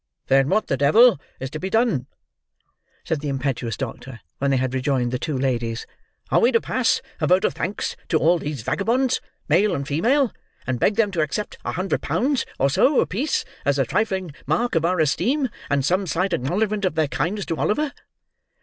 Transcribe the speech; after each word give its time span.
"Then 0.29 0.49
what 0.49 0.65
the 0.65 0.77
devil 0.77 1.21
is 1.39 1.51
to 1.51 1.59
be 1.59 1.69
done?" 1.69 2.07
said 3.03 3.19
the 3.21 3.29
impetuous 3.29 3.77
doctor, 3.77 4.19
when 4.39 4.49
they 4.49 4.57
had 4.57 4.73
rejoined 4.73 5.11
the 5.11 5.19
two 5.19 5.37
ladies. 5.37 5.85
"Are 6.31 6.39
we 6.39 6.51
to 6.53 6.59
pass 6.59 7.03
a 7.19 7.27
vote 7.27 7.45
of 7.45 7.53
thanks 7.53 7.95
to 8.09 8.17
all 8.17 8.39
these 8.39 8.63
vagabonds, 8.63 9.21
male 9.47 9.75
and 9.75 9.87
female, 9.87 10.33
and 10.65 10.79
beg 10.79 10.95
them 10.95 11.11
to 11.11 11.21
accept 11.21 11.59
a 11.63 11.73
hundred 11.73 12.01
pounds, 12.01 12.47
or 12.57 12.71
so, 12.71 12.99
apiece, 12.99 13.45
as 13.63 13.77
a 13.77 13.85
trifling 13.85 14.31
mark 14.47 14.73
of 14.73 14.85
our 14.85 14.99
esteem, 14.99 15.49
and 15.69 15.85
some 15.85 16.07
slight 16.07 16.33
acknowledgment 16.33 16.83
of 16.83 16.95
their 16.95 17.07
kindness 17.07 17.45
to 17.45 17.57
Oliver?" 17.57 17.93